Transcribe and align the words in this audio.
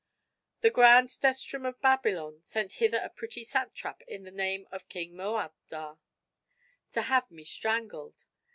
"The 0.61 0.71
grand 0.71 1.09
Desterham 1.21 1.63
of 1.63 1.79
Babylon 1.79 2.39
sent 2.41 2.71
hither 2.81 2.97
a 2.97 3.09
pretty 3.11 3.43
satrap 3.43 4.01
in 4.07 4.23
the 4.23 4.31
name 4.31 4.67
of 4.71 4.89
King 4.89 5.15
Moabdar, 5.15 5.99
to 6.93 7.01
have 7.03 7.29
me 7.29 7.43
strangled. 7.43 8.25